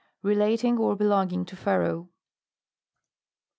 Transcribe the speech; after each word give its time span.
Relating 0.23 0.79
or 0.79 0.95
be 0.95 1.05
longing 1.05 1.45
to 1.45 1.55
Pharaoh. 1.55 2.09